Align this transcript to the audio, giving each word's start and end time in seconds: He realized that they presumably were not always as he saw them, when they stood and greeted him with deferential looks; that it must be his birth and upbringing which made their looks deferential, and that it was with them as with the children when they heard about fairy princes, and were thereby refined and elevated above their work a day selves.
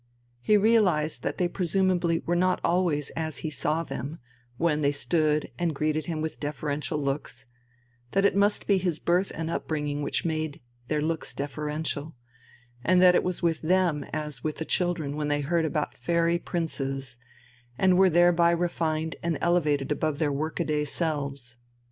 He 0.41 0.57
realized 0.57 1.21
that 1.21 1.37
they 1.37 1.47
presumably 1.47 2.23
were 2.25 2.35
not 2.35 2.59
always 2.63 3.11
as 3.11 3.37
he 3.45 3.51
saw 3.51 3.83
them, 3.83 4.17
when 4.57 4.81
they 4.81 4.91
stood 4.91 5.51
and 5.59 5.75
greeted 5.75 6.07
him 6.07 6.21
with 6.21 6.39
deferential 6.39 6.97
looks; 6.99 7.45
that 8.09 8.25
it 8.25 8.35
must 8.35 8.65
be 8.65 8.79
his 8.79 8.97
birth 8.97 9.31
and 9.35 9.47
upbringing 9.51 10.01
which 10.01 10.25
made 10.25 10.59
their 10.87 11.03
looks 11.03 11.35
deferential, 11.35 12.15
and 12.83 12.99
that 12.99 13.13
it 13.13 13.23
was 13.23 13.43
with 13.43 13.61
them 13.61 14.03
as 14.11 14.43
with 14.43 14.55
the 14.57 14.65
children 14.65 15.17
when 15.17 15.27
they 15.27 15.41
heard 15.41 15.65
about 15.65 15.93
fairy 15.93 16.39
princes, 16.39 17.15
and 17.77 17.95
were 17.95 18.09
thereby 18.09 18.49
refined 18.49 19.17
and 19.21 19.37
elevated 19.39 19.91
above 19.91 20.17
their 20.17 20.31
work 20.33 20.59
a 20.59 20.65
day 20.65 20.83
selves. 20.83 21.57